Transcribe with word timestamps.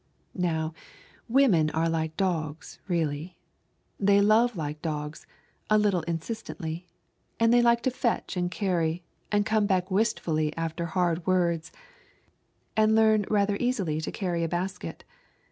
Now 0.41 0.73
women 1.29 1.69
are 1.69 1.87
like 1.87 2.17
dogs, 2.17 2.79
really. 2.87 3.37
They 3.99 4.19
love 4.19 4.57
like 4.57 4.81
dogs, 4.81 5.27
a 5.69 5.77
little 5.77 6.01
insistently. 6.01 6.87
And 7.39 7.53
they 7.53 7.61
like 7.61 7.83
to 7.83 7.91
fetch 7.91 8.35
and 8.35 8.49
carry, 8.49 9.03
and 9.31 9.45
come 9.45 9.67
back 9.67 9.91
wistfully 9.91 10.57
after 10.57 10.87
hard 10.87 11.27
words, 11.27 11.71
and 12.75 12.95
learn 12.95 13.27
rather 13.29 13.57
easily 13.59 14.01
to 14.01 14.11
carry 14.11 14.43
a 14.43 14.49
basket. 14.49 15.03